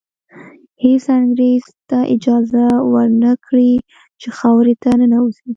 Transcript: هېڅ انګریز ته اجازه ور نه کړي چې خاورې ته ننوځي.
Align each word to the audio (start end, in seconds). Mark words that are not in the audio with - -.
هېڅ 0.83 1.03
انګریز 1.17 1.65
ته 1.89 1.97
اجازه 2.13 2.65
ور 2.91 3.07
نه 3.23 3.31
کړي 3.45 3.71
چې 4.21 4.27
خاورې 4.37 4.73
ته 4.83 4.89
ننوځي. 4.99 5.47